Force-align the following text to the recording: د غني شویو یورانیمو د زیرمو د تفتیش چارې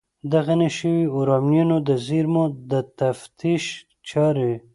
د 0.31 0.33
غني 0.45 0.69
شویو 0.77 1.03
یورانیمو 1.13 1.77
د 1.87 1.89
زیرمو 2.07 2.45
د 2.71 2.73
تفتیش 2.99 3.63
چارې 4.09 4.53